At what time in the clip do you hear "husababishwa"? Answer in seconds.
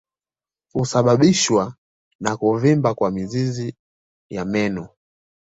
0.73-1.75